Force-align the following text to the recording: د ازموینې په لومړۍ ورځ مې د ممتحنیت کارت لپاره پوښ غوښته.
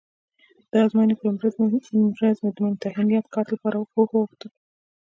د 0.71 0.73
ازموینې 0.85 1.15
په 1.17 1.23
لومړۍ 1.25 1.79
ورځ 2.15 2.37
مې 2.43 2.51
د 2.53 2.57
ممتحنیت 2.65 3.25
کارت 3.33 3.49
لپاره 3.51 3.89
پوښ 3.93 4.07
غوښته. 4.17 4.47